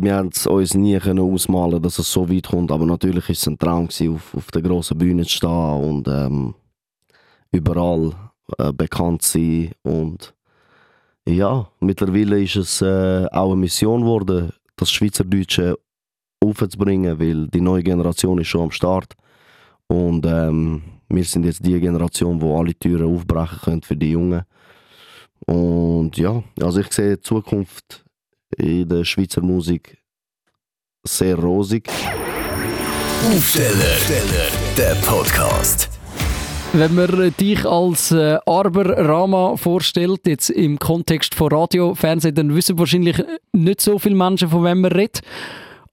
[0.00, 3.40] wir haben es uns nie können ausmalen, dass es so weit kommt, aber natürlich ist
[3.40, 6.54] es ein Traum gewesen, auf, auf der großen Bühne zu stehen und ähm,
[7.50, 8.12] überall
[8.58, 10.34] äh, bekannt zu sein und
[11.26, 15.76] ja, mittlerweile ist es äh, auch eine Mission geworden, das Schweizerdeutsche
[16.40, 19.14] aufzubringen, weil die neue Generation ist schon am Start
[19.88, 24.42] und ähm, wir sind jetzt die Generation, wo alle Türen aufbrechen können für die Jungen.
[25.46, 28.04] Und ja, also ich sehe die Zukunft
[28.56, 29.98] in der Schweizer Musik
[31.04, 31.88] sehr rosig.
[33.34, 33.96] Aufsteller,
[34.76, 35.90] der Podcast.
[36.72, 42.54] Wenn man dich als äh, Arber Rama vorstellt, jetzt im Kontext von Radio, Fernsehen, dann
[42.54, 45.22] wissen wahrscheinlich nicht so viele Menschen, von wem man redet.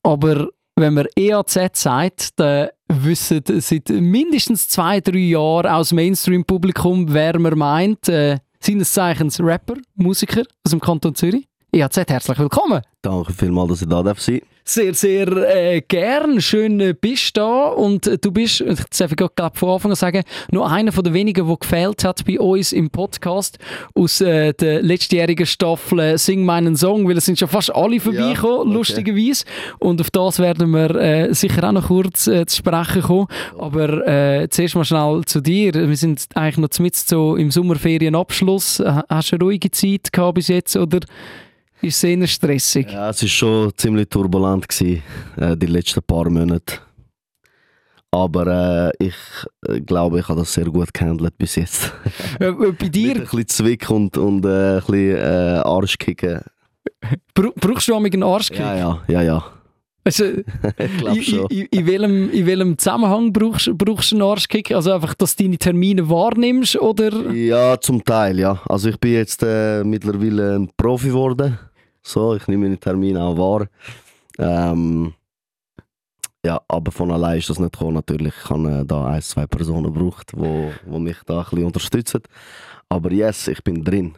[0.03, 7.39] Aber wenn man EAZ sagt, dann wissen seit mindestens zwei, drei Jahren aus Mainstream-Publikum, wer
[7.39, 8.09] man meint.
[8.09, 11.47] Äh, seines Zeichens Rapper, Musiker aus dem Kanton Zürich.
[11.75, 12.81] EAZ, herzlich willkommen.
[13.01, 16.41] Danke vielmals, dass ich da darf sein sehr, sehr äh, gern.
[16.41, 19.91] Schön äh, bist du da und äh, du bist, ich darf ich gerade von Anfang
[19.91, 23.59] an sagen, nur einer von den wenigen, der gefehlt hat bei uns im Podcast
[23.93, 27.99] aus äh, der letztjährigen Staffel äh, Sing meinen Song, weil es sind schon fast alle
[27.99, 28.73] vorbeigekommen, ja, okay.
[28.73, 29.45] lustigerweise.
[29.77, 33.27] Und auf das werden wir äh, sicher auch noch kurz zu sprechen kommen.
[33.57, 35.73] Aber zuerst mal schnell zu dir.
[35.73, 38.81] Wir sind eigentlich noch mit so im Sommerferienabschluss.
[39.09, 40.99] Hast du eine ruhige Zeit gehabt bis jetzt oder
[41.81, 42.91] ist es eher stressig?
[42.91, 45.03] Ja, es war schon ziemlich turbulent, gewesen,
[45.37, 46.79] äh, die letzten paar Monate.
[48.11, 49.15] Aber äh, ich
[49.67, 51.91] äh, glaube, ich habe das sehr gut gehandelt bis jetzt.
[52.39, 53.07] Äh, äh, bei dir?
[53.09, 56.41] Mit ein bisschen Zwick und, und äh, ein bisschen äh, Arschkicken.
[57.33, 58.59] brauchst du auch einen Arschkick?
[58.59, 59.54] Ja, ja, ja, ja.
[60.05, 60.25] Also,
[60.77, 61.47] ich glaube schon.
[61.47, 64.71] In, in, welchem, in welchem Zusammenhang brauchst, brauchst du einen Arschkick?
[64.71, 67.31] Also einfach, dass du deine Termine wahrnimmst, oder?
[67.31, 68.61] Ja, zum Teil, ja.
[68.69, 71.57] Also ich bin jetzt äh, mittlerweile ein Profi geworden.
[72.03, 73.67] So, ich nehme meine Termine auch wahr.
[74.37, 75.13] Ähm,
[76.45, 77.95] ja, aber von allein ist das nicht gekommen.
[77.95, 81.65] Natürlich ich habe äh, da ein, zwei Personen gebraucht, die, die mich da ein bisschen
[81.65, 82.21] unterstützen.
[82.89, 84.13] Aber yes, ich bin drin.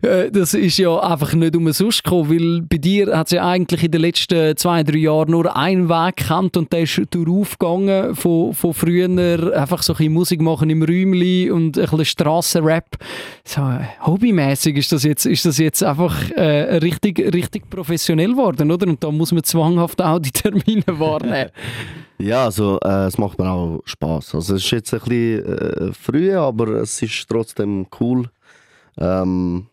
[0.00, 3.82] Äh, das ist ja einfach nicht umsonst gekommen, weil bei dir hat es ja eigentlich
[3.82, 8.54] in den letzten zwei, drei Jahren nur einen Weg gekannt und der ist durchaufgegangen von,
[8.54, 12.98] von früher einfach so ein bisschen Musik machen im Räumli und ein bisschen Strassenrap.
[13.44, 13.62] So,
[14.06, 18.86] hobbymäßig ist das jetzt, ist das jetzt einfach äh, richtig, richtig professionell geworden, oder?
[18.86, 21.50] Und da muss man zwanghaft auch die Termine wahrnehmen.
[22.18, 24.34] Ja, also äh, es macht mir auch Spaß.
[24.34, 28.30] Also es ist jetzt ein bisschen äh, früh, aber es ist trotzdem cool.
[28.98, 29.66] Ähm,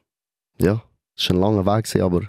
[0.60, 0.82] ja,
[1.18, 2.22] es war ein langer Weg, gewesen, aber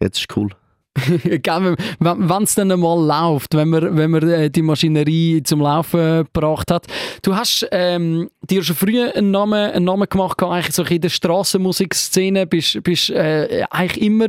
[0.00, 0.50] jetzt ist es cool.
[0.98, 6.70] wenn es dann einmal läuft, wenn man, wenn man äh, die Maschinerie zum Laufen gebracht
[6.70, 6.86] hat.
[7.22, 11.08] Du hast ähm, dir schon früh einen Namen, einen Namen gemacht, eigentlich so in der
[11.08, 14.26] Strassenmusikszene, bist, bist äh, eigentlich immer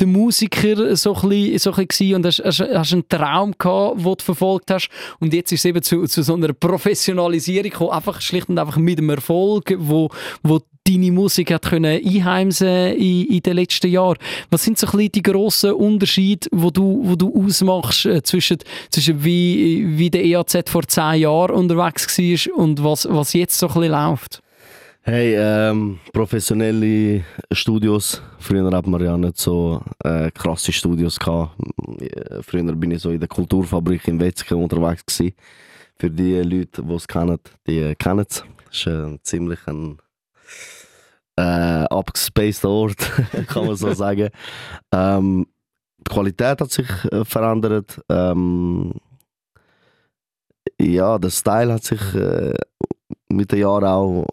[0.00, 3.98] der Musiker so ein bisschen, so ein bisschen und hast, hast, hast einen Traum gehabt,
[3.98, 4.88] den du verfolgt hast
[5.20, 8.76] und jetzt ist es eben zu, zu so einer Professionalisierung gekommen, einfach schlicht und einfach
[8.76, 10.08] mit dem Erfolg, wo,
[10.42, 14.18] wo deine Musik hat können einheimsen in, in den letzten Jahren.
[14.50, 18.58] Was sind so ein bisschen die grossen Unterschiede, wo du, wo du ausmachst äh, zwischen,
[18.90, 23.68] zwischen wie, wie der EAZ vor zehn Jahren unterwegs war und was, was jetzt so
[23.68, 24.42] ein bisschen läuft?
[25.04, 28.22] Hey, ähm, professionelle Studios.
[28.38, 31.56] Früher hat man ja nicht so äh, krasse Studios gehabt.
[32.42, 35.34] Früher bin ich so in der Kulturfabrik in Wetzke unterwegs gewesen.
[35.96, 38.44] Für die Leute, die es kennen, die kennen es.
[38.66, 39.98] Das ist ein ziemlich ein
[41.36, 42.98] äh, abgespaced Ort,
[43.48, 44.28] kann man so sagen.
[44.92, 45.48] Ähm,
[45.98, 48.00] die Qualität hat sich äh, verändert.
[48.08, 48.94] Ähm,
[50.80, 52.54] ja, der Style hat sich äh,
[53.28, 54.26] mit den Jahren auch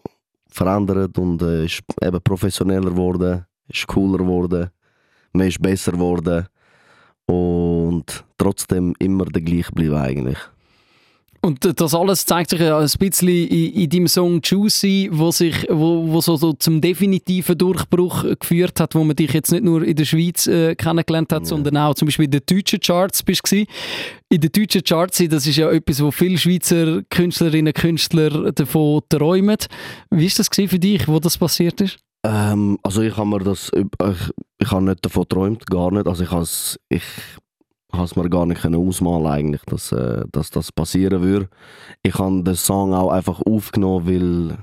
[0.54, 4.70] verändert und äh, ist eben professioneller geworden, ist cooler geworden,
[5.32, 6.46] man ist besser geworden
[7.26, 10.38] und trotzdem immer der gleiche bleiben eigentlich.
[11.42, 15.66] Und das alles zeigt sich ja ein bisschen in, in deinem Song Juicy, wo sich,
[15.70, 19.82] wo, wo so, so, zum definitiven Durchbruch geführt hat, wo man dich jetzt nicht nur
[19.82, 21.46] in der Schweiz äh, kennengelernt hat, ja.
[21.46, 23.64] sondern auch zum Beispiel in den deutschen Charts bist du.
[24.28, 29.00] In den deutschen Charts, das ist ja etwas, wo viele Schweizer Künstlerinnen und Künstler davon
[29.08, 29.56] träumen.
[30.10, 31.98] Wie ist das für dich, wo das passiert ist?
[32.22, 33.86] Ähm, also ich habe mir das, ich,
[34.58, 36.06] ich habe nicht davon geträumt, gar nicht.
[36.06, 37.02] Also ich, ich
[37.92, 41.48] habe es mir gar nicht ausmalen eigentlich, dass, äh, dass das passieren würde.
[42.02, 44.58] Ich habe den Song auch einfach aufgenommen, weil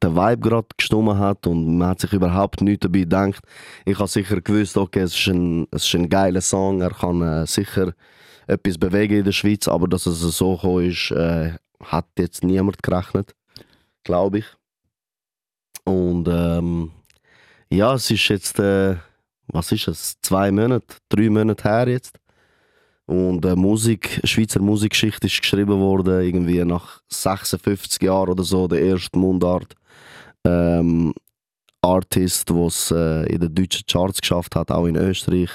[0.00, 3.42] der Vibe gerade gestummen hat und man hat sich überhaupt nichts dabei gedacht.
[3.84, 7.20] Ich habe sicher gewusst, okay, es ist ein, es ist ein geiler Song, er kann
[7.22, 7.92] äh, sicher
[8.46, 11.52] etwas bewegen in der Schweiz, aber dass es so gekommen ist, äh,
[11.82, 13.34] hat jetzt niemand gerechnet,
[14.04, 14.46] glaube ich.
[15.84, 16.92] Und ähm,
[17.70, 18.96] ja, es ist jetzt äh,
[19.48, 22.18] was ist es, zwei Monate, drei Monate her jetzt.
[23.08, 28.82] Und äh, Musik, Schweizer Musikgeschichte ist geschrieben worden, irgendwie nach 56 Jahren oder so, der
[28.82, 29.74] erste Mundart.
[30.44, 31.14] Ähm,
[31.80, 35.48] Artist, der es äh, in den deutschen Charts geschafft hat, auch in Österreich.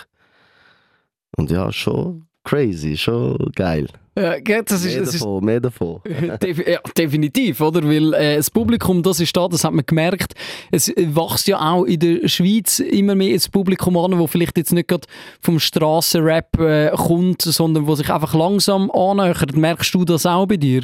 [1.38, 3.88] Und ja, schon crazy, schon geil.
[4.16, 6.02] Ja, das ist, mehr, das ist davon, mehr davon.
[6.68, 7.84] Ja, definitiv, oder?
[7.84, 10.36] Weil äh, das Publikum, das ist da, das hat man gemerkt.
[10.72, 14.72] Es wächst ja auch in der Schweiz immer mehr ins Publikum an, wo vielleicht jetzt
[14.72, 15.08] nicht gerade
[15.42, 19.56] vom Strassenrap äh, kommt, sondern wo sich einfach langsam annähert.
[19.56, 20.84] Merkst du das auch bei dir?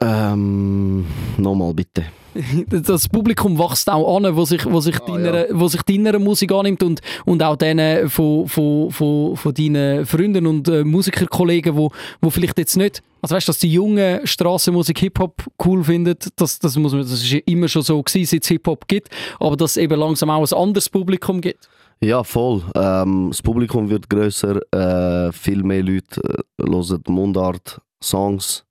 [0.00, 1.06] Ähm,
[1.36, 2.04] nochmal bitte.
[2.70, 6.52] Das Publikum wächst auch an, wo sich, wo sich, Ah, deiner, wo sich deiner Musik
[6.52, 11.90] annimmt und, und auch denen von, von, von, von deinen Freunden und äh, Musikerkollegen, wo,
[12.20, 16.58] wo vielleicht jetzt nicht, also weißt du, dass die jungen Strassenmusik Hip-Hop cool finden, das,
[16.58, 19.08] das, muss man, das ist ja immer schon so gewesen, seit es Hip-Hop gibt,
[19.40, 21.68] aber dass es eben langsam auch ein anderes Publikum gibt.
[22.00, 22.62] Ja, voll.
[22.76, 26.20] Ähm, das Publikum wird grösser, äh, viel mehr Leute
[26.60, 28.67] äh, hören Mundart-Songs.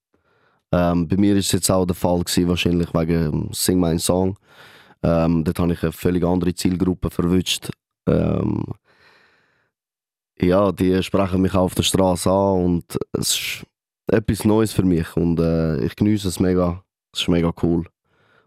[0.71, 3.99] Ähm, bei mir ist es jetzt auch der Fall gewesen, wahrscheinlich wegen ähm, Sing mein
[3.99, 4.37] Song.
[5.03, 7.69] Ähm, dort habe ich eine völlig andere Zielgruppe verwünscht.
[8.07, 8.65] Ähm,
[10.39, 13.65] ja, die sprechen mich auch auf der Straße an und es ist
[14.07, 16.83] etwas Neues für mich und äh, ich genieße es mega.
[17.13, 17.85] Es ist mega cool.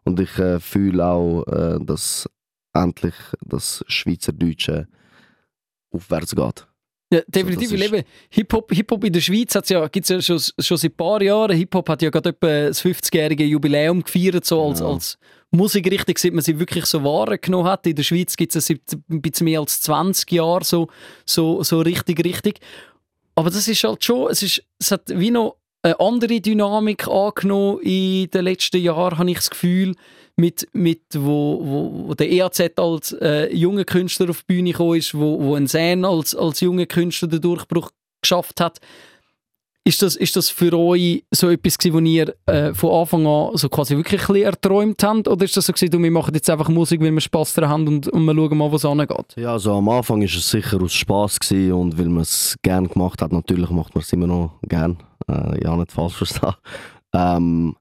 [0.05, 2.29] Und ich äh, fühle auch, äh, dass
[2.73, 3.15] endlich
[3.45, 4.89] das Schweizerdeutsche
[5.91, 6.67] aufwärts geht.
[7.13, 7.71] Ja, definitiv.
[7.71, 7.77] So,
[8.31, 11.21] Hip-Hop Hip -Hop in der Schweiz hat's ja, gibt's ja schon, schon seit ein paar
[11.21, 11.57] Jahren.
[11.57, 14.95] Hip-Hop hat ja gerade etwa das 50-jährige Jubiläum gefeiert, so als, Genau.
[14.95, 15.19] als
[15.51, 17.85] Musikrichtung, seit man sie wirklich so wahrgenommen hat.
[17.87, 18.81] In der Schweiz gibt es seit
[19.11, 20.89] ein bisschen mehr als 20 Jahren so,
[21.27, 22.61] so, so richtig, richtig.
[23.35, 27.81] Aber das ist halt schon, es, ist, es hat wie noch eine andere Dynamik angenommen
[27.83, 29.95] in den letzten Jahren, habe ich das Gefühl,
[30.41, 34.97] mit, mit wo, wo, wo der EAZ als äh, junger Künstler auf die Bühne gekommen
[34.97, 37.91] ist, wo, wo ein Sen als, als junger Künstler den Durchbruch
[38.23, 38.81] geschafft hat.
[39.83, 43.57] Ist das, ist das für euch so etwas gewesen, wo ihr äh, von Anfang an
[43.57, 45.27] so quasi wirklich ein erträumt habt?
[45.27, 47.89] Oder ist das so gewesen, wir machen jetzt einfach Musik, weil wir Spass daran haben
[47.89, 49.35] und, und wir schauen mal, wo es angeht?
[49.37, 53.23] Ja, also am Anfang ist es sicher aus gewesen und weil man es gern gemacht
[53.23, 54.99] hat, natürlich macht man es immer noch gern.
[55.29, 56.55] Äh, ja, nicht falsch verstehen.
[57.13, 57.75] Ähm,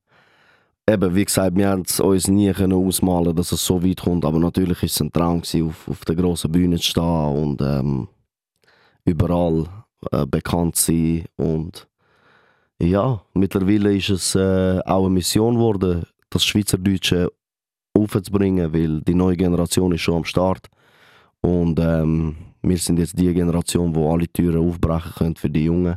[0.90, 4.84] eben, wie gesagt, wir haben uns nie ausmalen, dass es so weit kommt, aber natürlich
[4.84, 8.08] ist es ein Traum gewesen, auf, auf der grossen Bühne zu stehen und ähm,
[9.06, 9.68] überall
[10.12, 11.88] äh, bekannt zu sein und
[12.82, 17.30] ja, mittlerweile ist es äh, auch eine Mission geworden, das Schweizerdeutsche
[17.94, 20.68] aufzubringen, weil die neue Generation ist schon am Start
[21.42, 25.96] und ähm, wir sind jetzt die Generation, wo alle Türen aufbrechen können für die Jungen.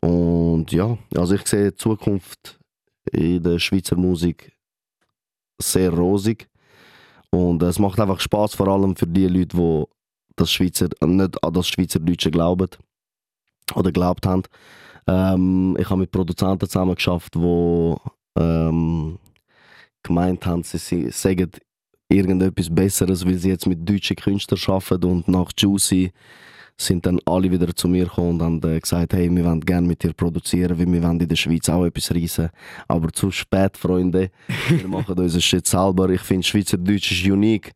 [0.00, 2.59] Und ja, also ich sehe die Zukunft
[3.12, 4.52] in der Schweizer Musik
[5.60, 6.48] sehr rosig.
[7.30, 9.84] Und es macht einfach Spaß, vor allem für die Leute, die
[10.36, 12.68] das Schweizer, nicht an das Schweizerdeutsche glauben
[13.74, 14.42] oder glaubt haben.
[15.06, 17.94] Ähm, ich habe mit Produzenten zusammen geschafft, die
[18.36, 19.18] ähm,
[20.02, 21.50] gemeint haben, sie, sie sagen
[22.08, 26.12] irgendetwas Besseres, weil sie jetzt mit deutschen Künstlern arbeiten und nach Juicy
[26.80, 29.86] sind dann alle wieder zu mir gekommen und haben äh, gesagt, hey, wir wollen gerne
[29.86, 32.48] mit dir produzieren, weil wir wollen in der Schweiz auch etwas reissen.
[32.88, 34.30] Aber zu spät, Freunde.
[34.68, 36.08] Wir machen unseren Shit selber.
[36.10, 37.72] Ich finde, Schweizerdeutsch ist unique.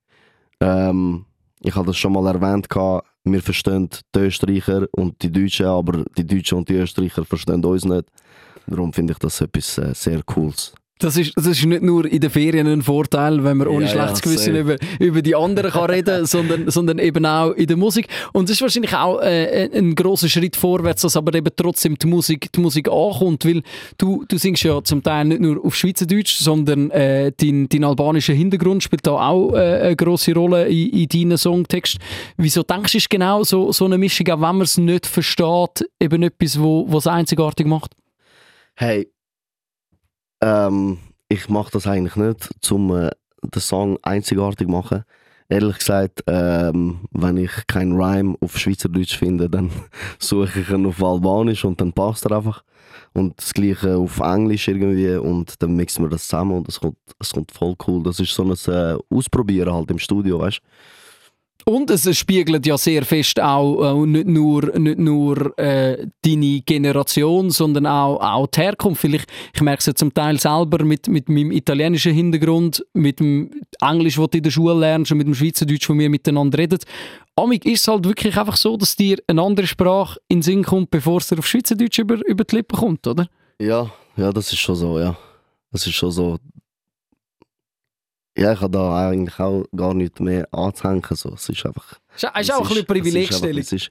[0.60, 1.24] Ähm,
[1.60, 2.68] ich habe das schon mal erwähnt,
[3.26, 7.84] wir verstehen die Österreicher und die Deutschen, aber die Deutschen und die Österreicher verstehen uns
[7.84, 8.04] nicht.
[8.66, 10.74] Darum finde ich das etwas äh, sehr Cooles.
[11.00, 13.90] Das ist, das ist nicht nur in den Ferien ein Vorteil, wenn man ohne Ja,
[13.90, 17.76] schlechtes ja, Gewissen über, über die anderen kann reden sondern, sondern eben auch in der
[17.76, 18.06] Musik.
[18.32, 22.06] Und es ist wahrscheinlich auch äh, ein großer Schritt vorwärts, dass aber eben trotzdem die
[22.06, 23.62] Musik, die Musik ankommt, weil
[23.98, 28.34] du, du singst ja zum Teil nicht nur auf Schweizerdeutsch, sondern äh, dein, dein albanischer
[28.34, 31.96] Hintergrund spielt da auch äh, eine große Rolle in, in deinen Songtext.
[32.36, 35.84] Wieso denkst du, ist genau so, so eine Mischung, auch wenn man es nicht versteht,
[35.98, 37.90] eben etwas, wo was einzigartig macht?
[38.76, 39.08] Hey,
[40.44, 40.98] ähm,
[41.28, 43.10] ich mache das eigentlich nicht, um äh,
[43.42, 45.04] den Song einzigartig zu machen.
[45.48, 49.70] Ehrlich gesagt, ähm, wenn ich keinen Rhyme auf Schweizerdeutsch finde, dann
[50.18, 52.62] suche ich ihn auf Albanisch und dann passt er einfach.
[53.12, 56.96] Und das gleiche auf Englisch irgendwie und dann mixen wir das zusammen und es kommt,
[57.32, 58.02] kommt voll cool.
[58.02, 60.60] Das ist so ein äh, Ausprobieren halt im Studio, weißt
[61.66, 67.50] Und es spiegelt ja sehr fest auch äh, nicht nur, nicht nur äh, deine Generation,
[67.50, 69.04] sondern auch, auch die Herkunft.
[69.04, 73.50] Weil ich, merke es ja zum Teil selber mit, mit meinem italienischen Hintergrund, mit dem
[73.80, 76.78] Englisch, das du in der Schule lernst und mit dem Schweizerdeutsch, wo wir miteinander reden.
[77.36, 80.64] Amig ist es halt wirklich einfach so, dass dir eine andere Sprache in den Sinn
[80.64, 83.26] kommt, bevor es dir auf Schweizerdeutsch über, über die Lippen kommt, oder?
[83.58, 85.16] Ja, ja, das ist schon so, ja.
[85.72, 86.38] Das ist schon so.
[88.36, 91.02] Ja, ich habe da eigentlich auch gar nichts mehr anzuhängen.
[91.12, 91.34] So.
[91.34, 92.00] Es ist einfach...
[92.16, 93.58] Es ist, auch ein bisschen Privilegstellung.
[93.58, 93.90] Es ist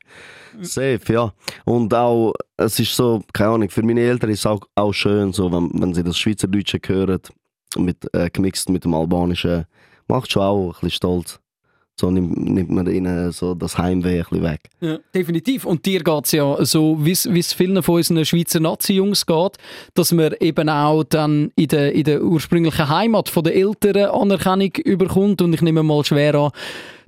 [0.61, 1.33] safe, ja.
[1.65, 5.33] Und auch, es ist so, keine Ahnung, für meine Eltern ist es auch, auch schön,
[5.33, 7.21] so, wenn, wenn sie das Schweizerdeutsche hören,
[7.77, 9.65] mit, äh, gemixt mit dem Albanischen,
[10.07, 11.39] macht schon auch ein bisschen stolz.
[11.99, 14.61] So nimmt, nimmt man ihnen so das Heimweh ein bisschen weg.
[14.81, 15.65] Ja, definitiv.
[15.65, 19.57] Und dir geht es ja so, wie es vielen von unseren Schweizer Nazi-Jungs geht,
[19.93, 24.71] dass man eben auch dann in der, in der ursprünglichen Heimat von den Eltern Anerkennung
[24.83, 25.43] überkommt.
[25.43, 26.51] Und ich nehme mal schwer an,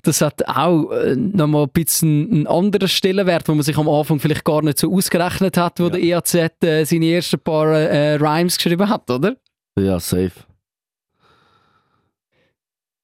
[0.03, 4.19] das hat auch äh, nochmal ein bisschen einen anderen Stellenwert, wo man sich am Anfang
[4.19, 5.89] vielleicht gar nicht so ausgerechnet hat, wo ja.
[5.89, 9.35] der EAZ äh, seine ersten paar äh, Rhymes geschrieben hat, oder?
[9.79, 10.31] Ja, safe.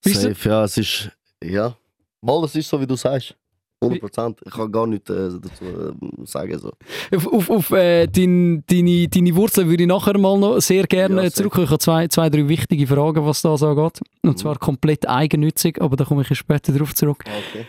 [0.03, 1.11] Safe, ja, es ist
[1.43, 1.75] ja,
[2.21, 3.35] mal, es ist so, wie du sagst.
[3.83, 4.35] 100%.
[4.45, 6.59] Ich kann gar nichts äh, dazu äh, sagen.
[6.59, 6.71] So.
[7.15, 11.23] Auf, auf, auf äh, dein, deine, deine Wurzeln würde ich nachher mal noch sehr gerne
[11.23, 11.65] ja, zurückkommen.
[11.65, 14.01] Ich habe zwei, zwei, drei wichtige Fragen, was da so geht.
[14.21, 14.37] Und mhm.
[14.37, 17.23] zwar komplett eigennützig, aber da komme ich später darauf zurück.
[17.25, 17.65] Okay.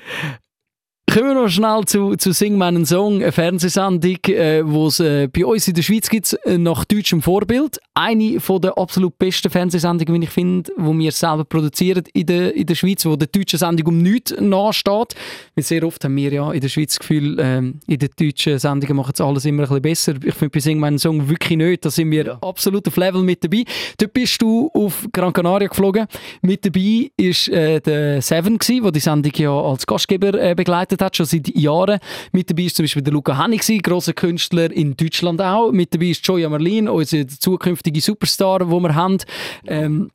[1.13, 5.29] Kommen wir noch schnell zu, zu Sing meinen Song, eine Fernsehsendung, äh, wo es äh,
[5.29, 7.79] bei uns in der Schweiz gibt, äh, nach deutschem Vorbild.
[7.93, 12.57] Eine von der absolut besten Fernsehsendungen, die ich finde, die wir selber produzieren in der,
[12.57, 15.15] in der Schweiz, wo der deutschen Sendung um nichts nachsteht.
[15.55, 18.59] Weil sehr oft haben wir ja in der Schweiz das Gefühl, äh, in den deutschen
[18.59, 20.27] Sendungen machen es alles immer ein bisschen besser.
[20.27, 21.85] Ich finde bei Sing meinen Song wirklich nicht.
[21.85, 22.39] Da sind wir ja.
[22.41, 23.65] absolut auf Level mit dabei.
[23.99, 26.07] Dort bist du auf Gran Canaria geflogen.
[26.41, 31.17] Mit dabei war äh, der Seven, der die Sendung ja als Gastgeber äh, begleitet hat,
[31.17, 31.99] schon seit Jahren.
[32.33, 35.71] Mit dabei ist zum Beispiel der Luca Hennig, grosser Künstler in Deutschland auch.
[35.73, 39.19] Mit dabei ist Joya Merlin, unsere zukünftige Superstar, die wir haben.
[39.67, 40.11] Ähm,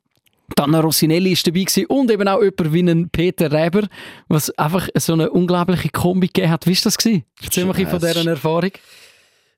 [0.56, 3.86] Dana Rossinelli ist dabei gewesen und eben auch jemand wie ein Peter Reber,
[4.28, 6.66] was einfach so eine unglaubliche Kombi gegeben hat.
[6.66, 6.96] Wie war das?
[6.96, 7.24] Gewesen?
[7.42, 8.72] Erzähl mal von dieser Erfahrung.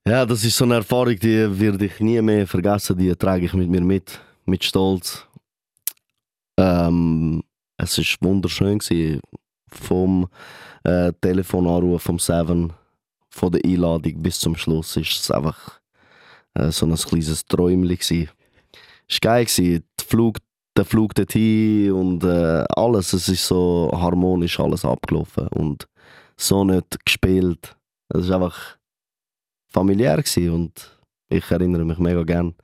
[0.07, 2.99] Ja, das ist so eine Erfahrung, die werde ich nie mehr vergessen.
[2.99, 5.27] Die trage ich mit mir mit, mit Stolz.
[6.59, 7.43] Ähm,
[7.77, 9.21] es war wunderschön gewesen.
[9.69, 10.29] Vom
[10.85, 12.73] äh, Telefonanruf vom Seven,
[13.31, 15.81] von der Einladung bis zum Schluss, ist es einfach
[16.55, 18.29] äh, so ein kleines Träumchen
[19.09, 19.85] Es war geil, gewesen.
[19.99, 20.39] Der Flug,
[20.77, 25.87] der Flug dorthin und äh, alles, es ist so harmonisch alles abgelaufen und
[26.37, 27.77] so nicht gespielt.
[28.09, 28.79] Es war einfach
[29.69, 32.55] familiär gewesen und ich erinnere mich mega gerne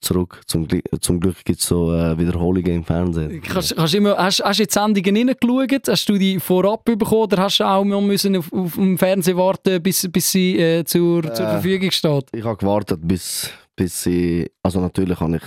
[0.00, 0.42] zurück.
[0.46, 0.66] Zum,
[1.00, 3.40] zum Glück gibt es so äh, Wiederholungen im Fernsehen.
[3.42, 5.88] Kannst, kannst immer, hast, hast du jetzt Sendungen reingeschaut?
[5.88, 9.82] Hast du die vorab bekommen oder hast du auch müssen auf, auf dem Fernsehen warten,
[9.82, 12.26] bis, bis sie äh, zur, äh, zur Verfügung steht?
[12.32, 14.50] Ich habe gewartet, bis, bis sie...
[14.62, 15.42] Also natürlich habe ich,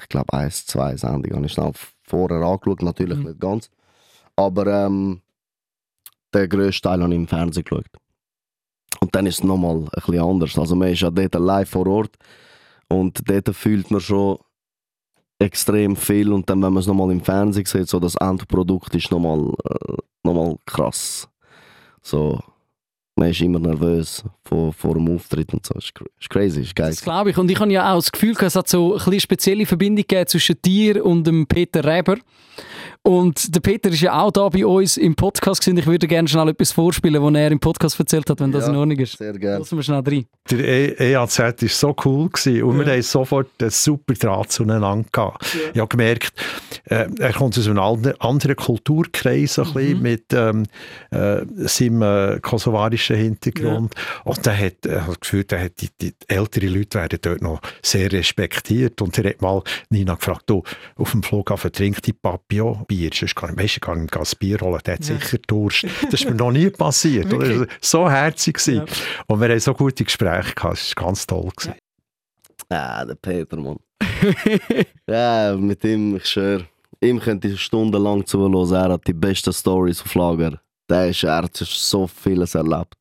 [0.00, 3.24] ich glaube, eins, zwei Sendungen habe ich schnell vorher angeschaut, natürlich mhm.
[3.24, 3.70] nicht ganz.
[4.36, 5.20] Aber ähm,
[6.34, 7.86] den grössten Teil habe ich im Fernsehen geschaut.
[9.00, 10.58] Und dann ist es nochmal ein bisschen anders.
[10.58, 12.16] Also man ist ja dort live vor Ort
[12.88, 14.38] und dort fühlt man schon
[15.38, 16.32] extrem viel.
[16.32, 19.96] Und dann, wenn man es nochmal im Fernsehen sieht, so das Endprodukt ist nochmal äh,
[20.24, 21.28] noch krass.
[22.02, 22.40] So,
[23.16, 25.74] man ist immer nervös vor, vor dem Auftritt und so.
[25.74, 26.90] Das ist crazy, ist geil.
[26.90, 27.38] Das glaube ich.
[27.38, 31.04] Und ich habe ja auch das Gefühl, es hat so eine spezielle Verbindung zwischen dir
[31.04, 32.16] und dem Peter Reber.
[33.06, 35.76] Und der Peter ist ja auch da bei uns im Podcast gewesen.
[35.76, 38.76] Ich würde gerne schnell etwas vorspielen, was er im Podcast erzählt hat, wenn das in
[38.76, 39.18] Ordnung ist.
[39.18, 39.58] Sehr gerne.
[39.58, 40.24] Lassen wir schnell rein.
[40.50, 42.86] Der EAZ war so cool gewesen und ja.
[42.86, 45.54] wir haben sofort einen super Draht zueinander gehabt.
[45.54, 45.60] Ja.
[45.74, 46.32] Ich habe gemerkt,
[46.86, 50.00] äh, er kommt aus einem anderen Kulturkreis ein mhm.
[50.00, 50.62] mit ähm,
[51.10, 53.94] äh, seinem äh, kosovarischen Hintergrund.
[53.94, 54.22] Ja.
[54.24, 58.10] Und der hat, äh, gefühlt, der hat die, die ältere Leute werden dort noch sehr
[58.10, 59.00] respektiert.
[59.02, 60.62] Und er hat mal Nina gefragt, du,
[60.96, 63.10] auf dem Flughafen trinkt die Papillon Bier.
[63.12, 65.18] Sonst kann, weißt, ich kann ihm ein Bier holen, der hat ja.
[65.18, 65.86] sicher Durst.
[66.10, 67.32] Das ist mir noch nie passiert.
[67.32, 67.66] okay.
[67.80, 68.84] So herzig ja.
[69.26, 70.78] Und wir haben so gute Gespräche gehabt.
[70.78, 71.50] Das war ganz toll.
[71.56, 71.74] Gewesen.
[72.68, 73.78] Ah, der Peter, Mann.
[75.08, 76.66] ja, mit ihm, ich schwöre,
[77.00, 78.72] ihm könnte ich stundenlang zuhören.
[78.72, 80.60] Er hat die besten Stories auf Lager.
[80.88, 82.96] Der ist, er hat so vieles erlebt.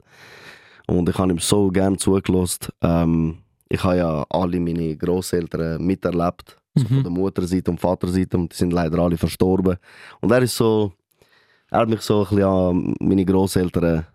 [0.88, 2.68] Und ich habe ihm so gerne zugelassen.
[2.82, 6.58] Ähm, ich habe ja alle meine Großeltern miterlebt.
[6.76, 6.88] So mhm.
[6.88, 8.38] Von der Mutterseite und Vaterseite.
[8.38, 9.78] Und die sind leider alle verstorben.
[10.22, 10.94] Und er ist so.
[11.70, 14.06] Er hat mich so ein bisschen an meine Großeltern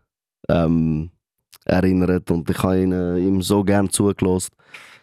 [0.48, 1.10] ähm,
[1.64, 2.30] erinnert.
[2.30, 4.52] Und ich habe ihn, äh, ihm so gerne zugelassen.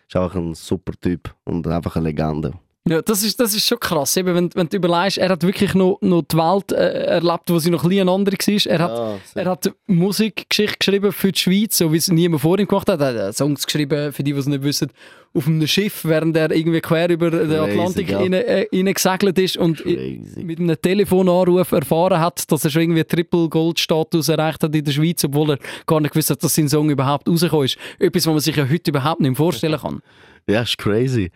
[0.07, 2.53] Ist auch ein super Typ und einfach eine Legende.
[2.88, 4.15] Ja, das ist, das ist schon krass.
[4.15, 7.58] Eben, wenn, wenn du überlegst, er hat wirklich noch, noch die Welt äh, erlebt, wo
[7.58, 8.72] sie noch ein eine andere war.
[8.72, 8.98] Er hat,
[9.36, 12.88] ja, er hat Musikgeschichte geschrieben für die Schweiz, so wie es niemand vor ihm gemacht
[12.88, 13.01] hat.
[13.01, 14.92] Er hat Songs geschrieben, für die, die es nicht wissen,
[15.34, 18.22] auf einem Schiff, während er irgendwie quer über Crazy, den Atlantik ja.
[18.22, 20.44] äh, ist und Crazy.
[20.44, 25.24] mit einem Telefonanruf erfahren hat, dass er schon irgendwie Triple-Gold-Status erreicht hat in der Schweiz,
[25.24, 27.77] obwohl er gar nicht gewusst hat, dass sein Song überhaupt rausgekommen ist.
[27.98, 30.01] Etwas, was man sich ja heute überhaupt nicht vorstellen kann.
[30.48, 31.32] Ja, ist crazy.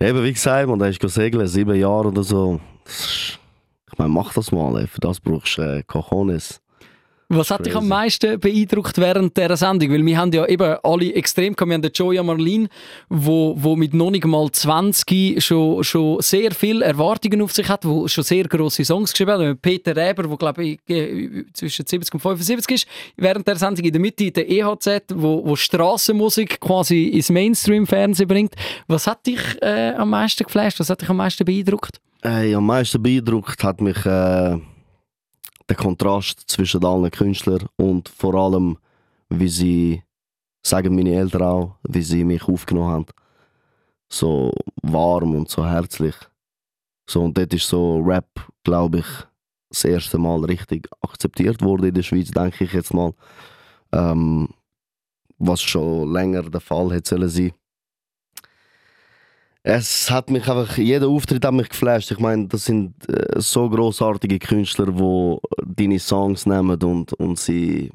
[0.00, 2.60] Eben, wie gesagt, man, da ist segeln, sieben Jahre oder so.
[2.86, 4.86] ich meine, mach das mal, ey.
[4.86, 6.60] für das brauchst du äh, Cojones.
[7.30, 7.88] Was hat dich am Crazy.
[7.88, 9.92] meisten beeindruckt während dieser Sendung?
[9.92, 11.68] Weil wir haben ja eben alle extrem gehabt.
[11.68, 12.68] Wir haben den Joya Marlin,
[13.10, 17.84] wo, wo mit noch nicht mal 20 schon, schon sehr viele Erwartungen auf sich hat,
[17.84, 19.60] wo schon sehr grosse Songs geschrieben hat.
[19.60, 22.86] Peter Reber, der glaube ich äh, zwischen 70 und 75 ist,
[23.18, 28.54] während der Sendung in der Mitte der EHZ, wo, wo Strassenmusik quasi ins Mainstream-Fernsehen bringt.
[28.86, 30.80] Was hat dich äh, am meisten geflasht?
[30.80, 32.00] Was hat dich am meisten beeindruckt?
[32.22, 34.56] Ey, am meisten beeindruckt hat mich äh,
[35.68, 38.78] der Kontrast zwischen allen Künstlern und vor allem,
[39.28, 40.02] wie sie,
[40.64, 43.06] sagen meine Eltern auch, wie sie mich aufgenommen haben.
[44.10, 46.14] So warm und so herzlich.
[47.08, 48.28] So, und dort ist so Rap,
[48.64, 49.06] glaube ich,
[49.70, 53.12] das erste Mal richtig akzeptiert worden in der Schweiz, denke ich jetzt mal.
[53.92, 54.48] Ähm,
[55.38, 57.52] was schon länger der Fall hätte sollen.
[59.62, 62.10] Es hat mich einfach, jeder Auftritt hat mich geflasht.
[62.10, 65.36] Ich meine, das sind äh, so großartige Künstler, die
[65.66, 67.90] deine Songs nehmen und, und sie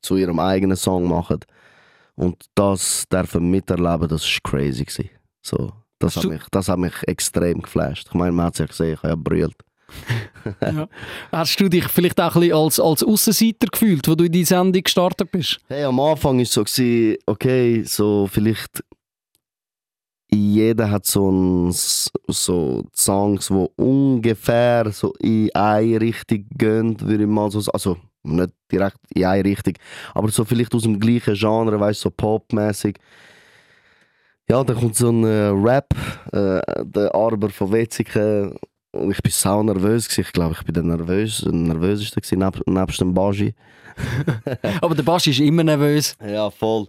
[0.00, 1.40] zu ihrem eigenen Song machen.
[2.14, 4.84] Und das dürfen miterleben, das war crazy.
[4.84, 5.10] Gewesen.
[5.42, 8.08] So, das, Hast hat mich, das hat mich extrem geflasht.
[8.08, 9.56] Ich meine, man hat es ja gesehen, ich habe ja brüllt.
[11.32, 14.44] Hast du dich vielleicht auch ein bisschen als, als Aussenseiter gefühlt, wo du in die
[14.44, 15.58] Sendung gestartet bist?
[15.68, 16.64] Hey, am Anfang war es so,
[17.26, 18.82] okay, so vielleicht
[20.30, 27.28] jeder hat so, ein, so Songs, die ungefähr so in eine Richtung gehen, würde ich
[27.28, 27.74] mal so sagen.
[27.74, 29.74] Also nicht direkt in eine Richtung,
[30.14, 32.96] aber so vielleicht aus dem gleichen Genre, weißt du, so popmäßig.
[34.50, 35.94] Ja, dann kommt so ein äh, Rap,
[36.32, 38.56] äh, der Arber von Wetzikon.
[38.92, 40.08] Und ich war sau nervös.
[40.08, 40.20] Gewesen.
[40.22, 43.54] Ich glaube, ich bin der nervös, nervöseste gewesen, neb, nebst dem Baji.
[44.80, 46.16] Aber der Basch ist immer nervös.
[46.26, 46.86] Ja, voll.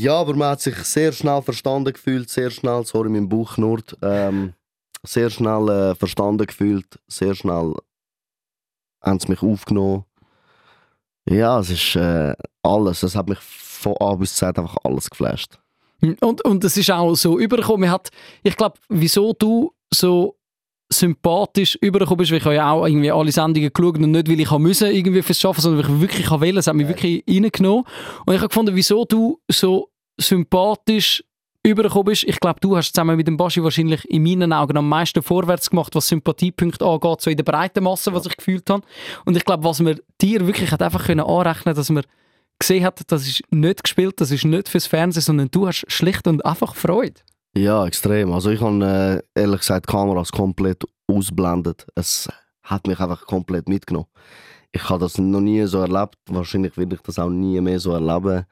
[0.00, 3.96] Ja, aber man hat sich sehr schnell verstanden gefühlt, sehr schnell, sorry, mein Bauch knurrt,
[4.00, 4.54] ähm,
[5.02, 7.74] sehr schnell äh, verstanden gefühlt, sehr schnell
[9.02, 10.04] haben sie mich aufgenommen.
[11.28, 15.58] Ja, es ist äh, alles, es hat mich von A bis Z einfach alles geflasht.
[16.20, 17.90] Und, und es ist auch so übergekommen.
[17.90, 18.10] Hat,
[18.44, 20.37] ich glaube, wieso du so
[20.90, 24.40] sympathisch übergekommen bist, weil ich habe ja auch irgendwie alle Sendungen geschaut und nicht, weil
[24.40, 26.58] ich müssen irgendwie fürs Schaffen, sondern weil ich wirklich wollte.
[26.58, 27.84] Es hat mich wirklich reingenommen.
[28.24, 31.22] Und ich habe gefunden, wieso du so sympathisch
[31.62, 32.24] übergekommen bist.
[32.24, 35.70] Ich glaube, du hast zusammen mit dem Baschi wahrscheinlich in meinen Augen am meisten vorwärts
[35.70, 38.86] gemacht, was Sympathiepunkte angeht, so in der breiten Masse, was ich gefühlt habe.
[39.24, 42.04] Und ich glaube, was man dir wirklich hat einfach können anrechnen, dass man
[42.58, 46.26] gesehen hat, das ist nicht gespielt, das ist nicht fürs Fernsehen, sondern du hast schlicht
[46.26, 47.20] und einfach Freude.
[47.56, 48.32] Ja, extrem.
[48.32, 51.86] Also ich habe äh, ehrlich gesagt die Kameras komplett ausblendet.
[51.94, 52.28] Es
[52.62, 54.06] hat mich einfach komplett mitgenommen.
[54.70, 56.16] Ich habe das noch nie so erlebt.
[56.26, 58.44] Wahrscheinlich werde ich das auch nie mehr so erleben.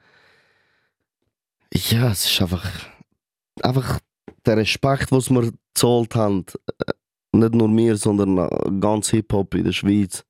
[1.73, 2.65] Ja, es ist einfach,
[3.61, 3.99] einfach
[4.45, 6.45] der Respekt, was wir gezahlt haben.
[6.87, 6.91] äh,
[7.33, 10.25] Nicht nur mir, sondern äh, ganz Hip-Hop in der Schweiz.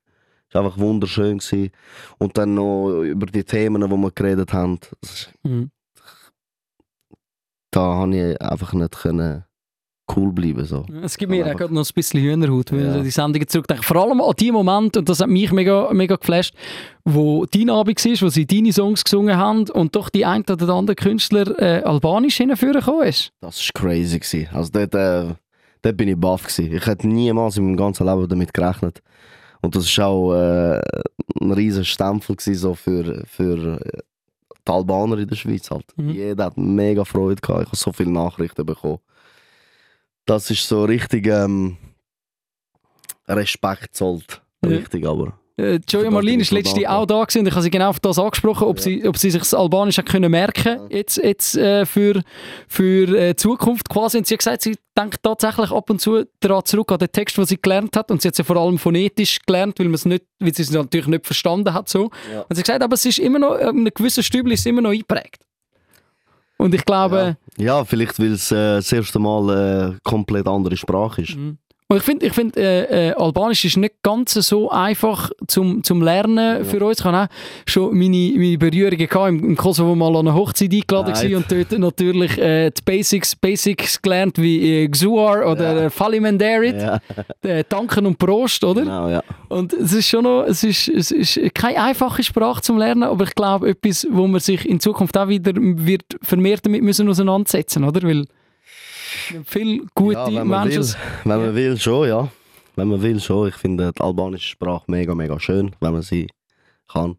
[0.49, 1.38] Es war einfach wunderschön.
[1.38, 1.71] Gewesen.
[2.17, 4.80] Und dann noch über die Themen, die wir geredet haben.
[5.01, 5.71] Das ist Mhm.
[7.77, 9.43] Da habe ich einfach nicht können
[10.15, 10.85] cool bleiben so.
[11.03, 12.91] Es gibt mir auch gerade noch ein bisschen Hühnerhaut, wenn Ja.
[12.91, 13.83] ich an die Sendungen zurückdenke.
[13.83, 16.55] Vor allem an die Momente, und das hat mich mega, mega geflasht,
[17.03, 20.69] wo dein Abend war, wo sie deine Songs gesungen haben und doch die ein oder
[20.73, 23.31] andere Künstler äh, albanisch hinführen gekommen ist.
[23.41, 24.19] Das war crazy.
[24.19, 24.47] Gewesen.
[24.53, 25.35] Also dort, äh,
[25.81, 26.43] dort bin ich baff.
[26.47, 26.73] Gewesen.
[26.73, 29.01] Ich hätte niemals in meinem ganzen Leben damit gerechnet.
[29.61, 30.79] Und das war auch äh,
[31.41, 33.77] ein riesen Stempel gewesen, so für, für
[34.67, 35.69] die Albaner in der Schweiz.
[35.71, 35.86] Halt.
[35.97, 36.10] Mhm.
[36.10, 37.62] Jeder hat mega Freude gehabt.
[37.62, 38.99] Ich habe so viele Nachrichten bekommen.
[40.25, 41.77] Das ist so richtig ähm,
[43.27, 44.41] Respekt zollt.
[44.63, 44.69] Ja.
[44.69, 45.39] Richtig, aber.
[45.59, 47.99] Äh, Joey das Marlin ist letzte auch da gewesen und ich habe sie genau auf
[47.99, 48.83] das angesprochen, ob, Ja.
[48.83, 50.97] sie, ob sie sich das Albanisch können merken Ja.
[50.97, 52.21] jetzt, jetzt äh, für,
[52.67, 54.19] für äh, Zukunft quasi.
[54.19, 57.37] Und sie hat gesagt, sie denkt tatsächlich ab und zu daran zurück an den Text,
[57.37, 58.11] den sie gelernt hat.
[58.11, 61.07] Und sie hat es ja vor allem phonetisch gelernt, weil, nicht, weil sie es natürlich
[61.07, 61.89] nicht verstanden hat.
[61.89, 62.11] So.
[62.31, 62.41] Ja.
[62.41, 64.81] Und sie hat gesagt, aber es ist immer noch, in einem gewissen Stübel ist immer
[64.81, 65.43] noch eingeprägt.
[66.59, 70.77] Und ich glaube, Ja, vielleicht, weil es äh, das erste Mal eine äh, komplett andere
[70.77, 71.35] Sprache ist.
[71.35, 71.57] Mhm.
[71.89, 76.02] Und ich finde, ich find, äh, äh, Albanisch ist nicht ganz so einfach zum, zum
[76.02, 77.00] Lernen für uns.
[77.00, 77.28] Ich habe auch
[77.65, 81.36] schon meine, meine Berührungen gehabt, im, im Kosovo mal an einer Hochzeit eingeladen Nein.
[81.36, 85.86] und dort natürlich äh, die Basics, Basics gelernt wie äh, Xuar oder Ja.
[85.86, 87.00] äh, Falimenderit, Ja,
[87.41, 88.82] äh, Danken und Prost, oder?
[88.82, 89.23] genau, ja.
[89.47, 93.23] Und es ist schon noch, es ist, es ist keine einfache Sprache zum Lernen, aber
[93.23, 97.86] ich glaube, etwas, wo man sich in Zukunft auch wieder wird vermehrt damit müssen auseinandersetzen,
[97.86, 98.02] oder?
[98.06, 98.26] Weil
[99.45, 100.84] viele gute ja, wenn Menschen...
[100.84, 102.30] will, wenn man will, schon, ja.
[102.75, 103.47] Wenn man will, schon.
[103.47, 106.27] Ich finde die albanische Sprache mega, mega schön, wenn man sie
[106.88, 107.17] kann.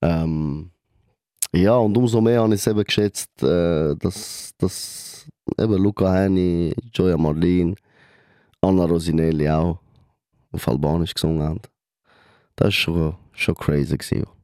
[0.00, 0.70] Ähm,
[1.52, 5.26] ja, und umso mehr habe ich es eben geschätzt, äh, dass, dass
[5.58, 7.74] eben Luca Henny, Joya Marlin,
[8.60, 9.78] Anna Rosinelli auch
[10.52, 11.60] auf Albanisch gesungen haben.
[12.56, 13.96] Das war schon, schon crazy.
[13.96, 14.37] Gewesen.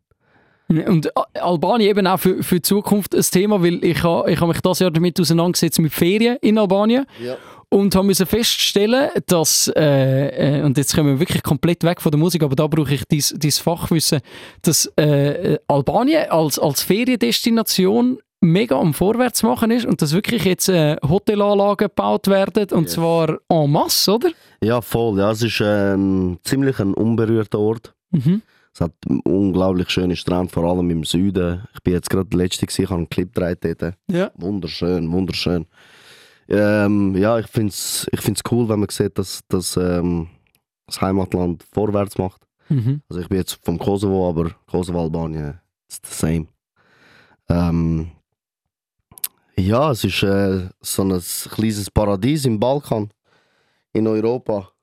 [0.83, 4.47] Und Albanien eben auch für, für die Zukunft ein Thema, weil ich habe ich ha
[4.47, 7.07] mich das Jahr damit auseinandergesetzt mit Ferien in Albanien.
[7.23, 7.37] Ja.
[7.69, 12.13] Und habe müssen feststellen, dass, äh, äh, und jetzt kommen wir wirklich komplett weg von
[12.13, 14.21] der Musik, aber da brauche ich dein Fachwissen,
[14.63, 20.69] dass äh, Albanien als, als Feriendestination mega am Vorwärts machen ist und dass wirklich jetzt
[20.69, 22.93] äh, Hotelanlagen gebaut werden und Yes.
[22.93, 24.31] zwar en masse, oder?
[24.63, 25.19] Ja, voll.
[25.19, 27.95] Ja, es ist ähm, ziemlich ein unberührter Ort.
[28.11, 28.43] Mhm.
[28.75, 28.93] Es hat
[29.25, 31.63] unglaublich schöne Strände, vor allem im Süden.
[31.75, 33.95] Ich bin jetzt gerade der Letzte, gewesen, ich habe einen Clip gedreht dort.
[34.11, 34.33] Ja.
[34.35, 35.67] Wunderschön, wunderschön.
[36.49, 40.27] Ähm, ja, ich finde es ich find's cool, wenn man sieht, dass, dass ähm,
[40.87, 42.43] das Heimatland vorwärts macht.
[42.69, 43.01] Mhm.
[43.09, 46.47] Also ich bin jetzt vom Kosovo, aber Kosovo, Albanien, it's the same.
[47.49, 48.11] Ähm,
[49.57, 53.09] ja, es ist äh, so ein kleines Paradies im Balkan,
[53.93, 54.74] in Europa.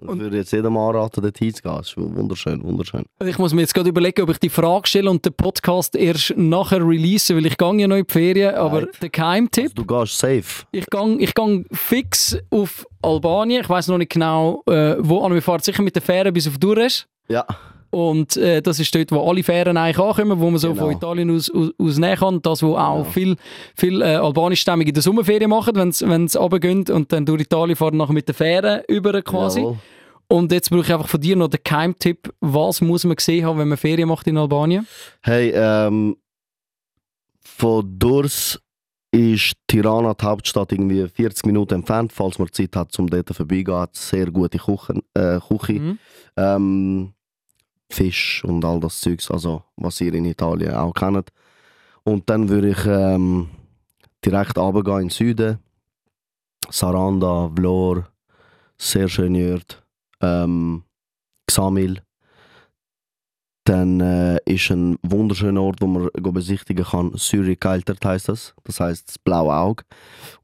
[0.00, 1.78] Ich Und- würde jetzt jedem anraten, dort hinzugehen.
[1.80, 3.04] Es ist wunderschön, wunderschön.
[3.24, 6.34] Ich muss mir jetzt gerade überlegen, ob ich die Frage stelle und den Podcast erst
[6.36, 9.02] nachher release, weil ich gehe ja noch in die Ferien, aber Right.
[9.02, 10.64] der Geheimtipp, Also du gehst safe.
[10.72, 15.34] ich gehe ich gang fix auf Albanien, ich weiß noch nicht genau, äh, wo an,
[15.34, 17.06] wir fahren sicher mit der Fähre bis auf Durres.
[17.28, 17.46] Ja,
[17.94, 20.84] Und äh, das ist dort, wo alle Fähren eigentlich ankommen, wo man so Genau.
[20.86, 22.40] von Italien aus, aus, aus nehmen kann.
[22.40, 23.04] Das, wo auch Genau.
[23.10, 23.36] viel,
[23.76, 27.98] viel äh, albanischstämmige in der Sommerferien machen, wenn sie runtergehen und dann durch Italien fahren
[27.98, 29.60] nachher mit der Fähre über quasi.
[29.60, 29.76] jawohl.
[30.28, 32.32] Und jetzt brauche ich einfach von dir noch den Geheimtipp.
[32.40, 34.86] Was muss man gesehen haben, wenn man Ferien macht in Albanien?
[35.20, 36.16] Hey, ähm,
[37.42, 38.58] von Durs
[39.10, 42.12] ist Tirana, die Hauptstadt, irgendwie 40 Minuten entfernt.
[42.14, 44.94] Falls man Zeit hat, um dort vorbeigehen, hat sehr gute Küche.
[45.12, 45.72] Äh, Küche.
[45.80, 45.98] Mhm.
[46.38, 47.12] Ähm,
[47.94, 51.30] Fisch und all das Zeugs, also was ihr in Italien auch kennt.
[52.04, 53.48] Und dann würde ich ähm,
[54.24, 55.58] direkt runtergehen in den Süden.
[56.70, 58.08] Saranda, Vlor,
[58.78, 59.76] sehr schöne Orte.
[60.20, 60.84] Ähm,
[61.46, 62.00] Xamil.
[63.64, 67.12] Dann äh, ist ein wunderschöner Ort, wo man besichtigen kann.
[67.14, 68.54] Syri Keiltert heißt das.
[68.64, 69.84] Das heißt das blaue Auge.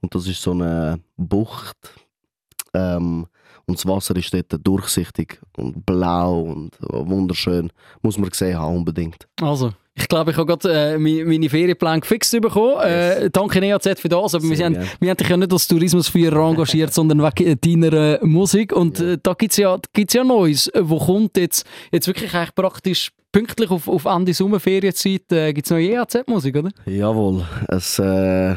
[0.01, 1.77] Und das ist so eine Bucht.
[2.75, 3.27] Ähm,
[3.69, 7.71] und das Wasser ist dort durchsichtig und blau und wunderschön.
[8.03, 9.29] Muss man gesehen haben, unbedingt.
[9.41, 12.77] Also, ich glaube, ich habe gerade äh, meine, meine Ferienpläne gefixt bekommen.
[12.83, 13.31] Äh, Yes.
[13.33, 14.35] danke EAZ für das.
[14.35, 18.25] Aber wir, haben, wir haben dich ja nicht als Tourismusführer engagiert, sondern wegen deiner äh,
[18.25, 18.73] Musik.
[18.73, 19.13] Und Ja.
[19.13, 20.69] äh, da gibt es ja, gibt's ja Neues.
[20.69, 25.67] Äh, Wo kommt jetzt, jetzt wirklich eigentlich praktisch pünktlich auf, auf Ende Sommerferienzeit, äh, gibt
[25.67, 26.71] es neue EAZ-Musik, oder?
[26.87, 28.57] Jawohl, ein äh,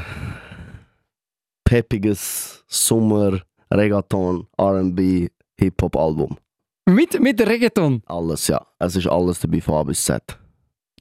[1.63, 3.39] peppiges Sommer,
[3.71, 6.38] Reggaeton, R&B, Hip-Hop-Album.
[6.86, 8.01] Mit, mit Reggaeton.
[8.05, 8.65] Alles, ja.
[8.79, 10.21] Es ist alles dabei von A bis Z.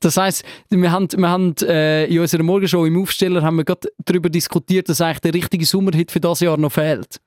[0.01, 3.89] Das heisst, wir haben, wir haben äh, in unserer Morgenshow im Aufsteller haben wir gerade
[4.05, 7.21] darüber diskutiert, dass eigentlich der richtige Sommerhit für das Jahr noch fehlt.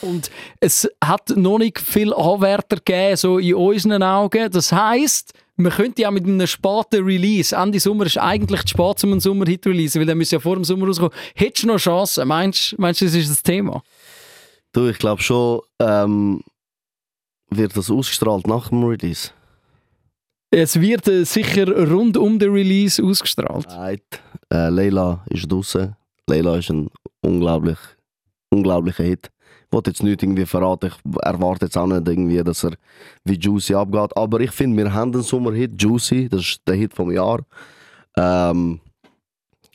[0.00, 4.48] Und es hat noch nicht viel Anwärter gegeben, so in unseren Augen.
[4.50, 9.02] Das heisst, man könnte ja mit einem späten Release, Ende Sommer ist eigentlich zu spät,
[9.02, 11.12] um einen Sommerhit zu releasen, weil der muss ja vor dem Sommer rauskommen.
[11.34, 12.28] Hättest du noch Chancen?
[12.28, 13.82] Meinst meinst du, das ist das Thema?
[14.72, 16.42] Du, ich glaube schon, ähm,
[17.50, 19.30] wird das ausgestrahlt nach dem Release.
[20.50, 23.66] Es wird äh, sicher rund um den Release ausgestrahlt.
[23.68, 24.22] Right.
[24.52, 25.94] Äh, Leila ist draußen.
[26.28, 26.88] Leila ist ein
[27.20, 27.78] unglaublich,
[28.50, 29.30] unglaublicher Hit.
[29.66, 32.72] Ich wollte jetzt nicht irgendwie verraten, ich erwarte jetzt auch nicht irgendwie, dass er
[33.24, 34.16] wie Juicy abgeht.
[34.16, 37.40] Aber ich finde, wir haben einen Sommerhit, Juicy, das ist der Hit vom Jahr.
[38.16, 38.80] Ähm,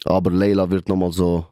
[0.05, 1.45] aber Leila wird nochmal so,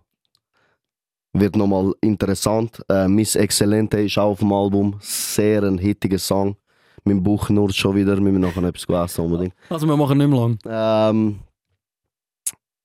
[1.33, 2.81] wird nochmal interessant.
[2.89, 6.55] Äh, Miss Excellente ist auch auf dem Album, sehr ein hittiger Song.
[7.03, 9.53] Mein Buch nur schon wieder, wir müssen nachher etwas essen unbedingt.
[9.69, 10.59] Also wir machen nicht mehr lang.
[10.67, 11.39] Ähm,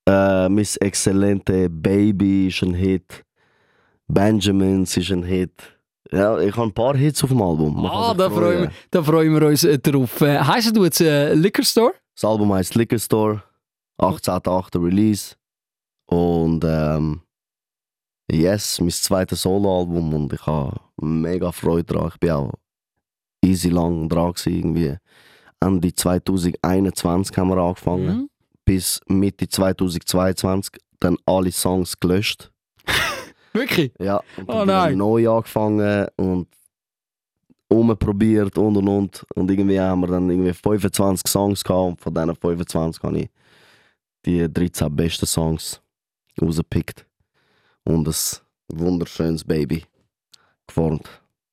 [0.09, 3.25] äh, Miss Excellente Baby ist ein Hit.
[4.09, 5.53] Benjamins ist ein Hit.
[6.13, 7.83] Ja, ich habe ein paar Hits auf dem Album.
[7.83, 10.21] Man Ah, da freuen, wir, da freuen wir uns äh, drauf.
[10.21, 11.93] Äh, heisst du jetzt äh, Liquor Store?
[12.15, 13.43] Das Album heißt Liquor Store.
[14.01, 14.83] 18.8.
[14.83, 15.35] Release.
[16.07, 17.23] Und ähm,
[18.31, 22.11] yes, mein zweites Soloalbum und ich habe mega Freude daran.
[22.12, 22.53] Ich bin auch
[23.45, 24.97] easy lang dran gewesen, irgendwie.
[25.61, 28.07] Ende 2021 haben wir angefangen.
[28.07, 28.31] Mhm.
[28.65, 32.51] bis Mitte 2022 dann alle Songs gelöscht.
[33.53, 33.93] Wirklich?
[34.01, 34.89] Ja, und Oh dann nein.
[34.89, 36.49] wieder neu angefangen und
[37.69, 39.27] umprobiert und und und.
[39.35, 43.29] Und irgendwie haben wir dann irgendwie 25 Songs gehabt und von diesen 25 habe ich
[44.25, 45.81] die 13 besten Songs
[46.41, 47.06] rausgepickt.
[47.87, 48.14] Und ein
[48.68, 49.85] wunderschönes Baby
[50.66, 51.09] geformt.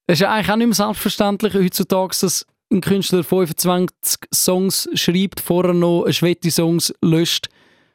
[0.07, 5.39] Es ist ja eigentlich auch nicht mehr selbstverständlich heutzutage, dass ein Künstler 25 Songs schreibt,
[5.39, 7.49] vorher noch Schwette Songs löscht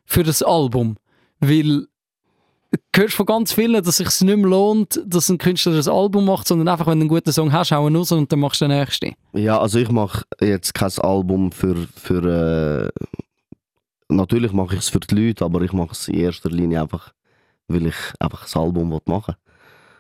[0.05, 0.96] für das Album.
[1.40, 1.87] Weil
[2.94, 6.27] hörst von ganz vielen, dass es sich nicht mehr lohnt, dass ein Künstler ein Album
[6.27, 8.61] macht, sondern einfach, wenn du einen guten Song hast, hau ihn raus und dann machst
[8.61, 9.14] du den nächsten.
[9.33, 13.05] Ja, also ich mache jetzt kein Album für, für äh,
[14.09, 17.12] natürlich mache ich es für die Leute, aber ich mache es in erster Linie einfach,
[17.68, 19.37] weil ich einfach ein Album will machen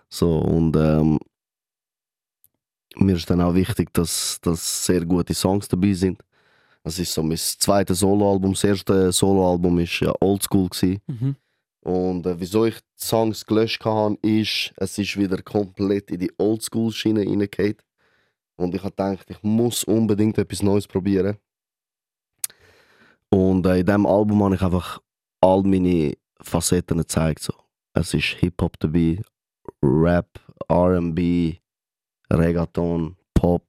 [0.08, 1.18] So und ähm,
[2.96, 6.20] mir ist dann auch wichtig, dass, dass sehr gute Songs dabei sind.
[6.82, 8.52] Das ist so mein zweites Soloalbum.
[8.52, 10.68] Das erste Soloalbum ist ja Oldschool.
[11.06, 11.36] Mhm.
[11.82, 16.32] Und äh, wieso ich die Songs gelöscht habe, ist, es ist wieder komplett in die
[16.38, 17.76] Oldschool-Schiene reingegangen.
[18.56, 21.36] Und ich habe gedacht, ich muss unbedingt etwas Neues probieren.
[23.30, 25.00] Und äh, in diesem Album habe ich einfach
[25.40, 27.42] all meine Facetten gezeigt.
[27.42, 27.54] So.
[27.94, 29.20] Es ist Hip-Hop dabei,
[29.82, 30.28] Rap,
[30.70, 31.58] RB,
[32.32, 33.64] Reggaeton, Pop.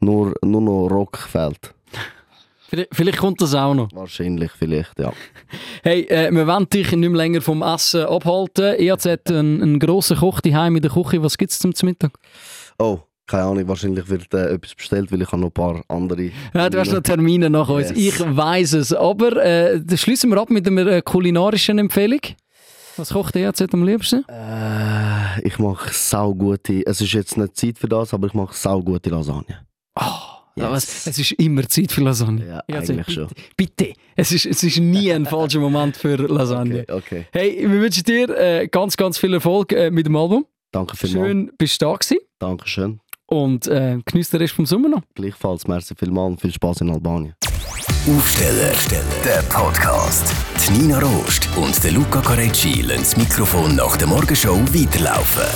[0.00, 1.74] Nur, nur noch Rock fehlt.
[2.92, 3.90] Vielleicht, kommt das auch noch.
[3.92, 5.12] Wahrscheinlich, vielleicht, ja.
[5.82, 8.80] Hey, äh, wir wollen dich nicht mehr länger vom Essen abhalten.
[8.80, 11.22] EAZ hat einen, einen grossen Koch daheim in der Küche.
[11.22, 12.18] Was gibt es zum Mittag?
[12.78, 16.30] Oh, keine Ahnung, wahrscheinlich wird äh, etwas bestellt, weil ich habe noch ein paar andere.
[16.54, 17.90] Ja, du hast noch Termine nach uns.
[17.90, 17.98] Yes.
[17.98, 18.92] Ich weiß es.
[18.92, 22.20] Aber äh, schließen wir ab mit einer äh, kulinarischen Empfehlung.
[22.96, 24.24] Was kocht EAZ am liebsten?
[24.28, 26.84] Äh, ich mache saugute.
[26.86, 29.60] Es ist jetzt nicht Zeit für das, aber ich mache saugute Lasagne.
[30.54, 32.46] Ja, was- Es ist immer Zeit für Lasagne.
[32.46, 33.28] Ja, EAZ, eigentlich bitte, schon.
[33.56, 33.92] Bitte.
[34.16, 36.82] Es ist, es ist nie ein falscher Moment für Lasagne.
[36.82, 37.26] Okay, okay.
[37.32, 40.44] Hey, wir wünschen dir äh, ganz, ganz viel Erfolg äh, mit dem Album.
[40.70, 41.26] Danke vielmals.
[41.28, 42.18] Schön, bist du da gewesen.
[42.38, 43.00] Dankeschön.
[43.32, 45.00] Und äh, genieß den Rest vom Sommer noch.
[45.14, 47.34] Gleichfalls, merci vielmals und viel Spaß in Albanien.
[48.06, 48.74] Aufsteller,
[49.24, 50.34] der Podcast.
[50.68, 55.48] Die Nina Rost und der Luca Carecci lassen das Mikrofon nach der Morgenshow weiterlaufen.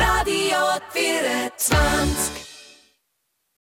[0.00, 0.56] Radio
[0.90, 2.47] 24